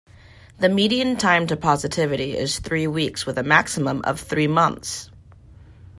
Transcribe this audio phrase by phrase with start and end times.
[0.57, 5.11] The median time to positivity is three weeks with a maximum of three months.